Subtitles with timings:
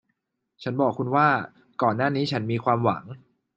[0.63, 1.27] ฉันบอกคุณว่า
[1.81, 3.03] ก่อนหน้านี้ฉันมีความหวัง